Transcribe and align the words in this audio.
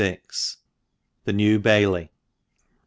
—THE 1.25 1.31
NEW 1.31 1.59
BAILEY. 1.59 2.09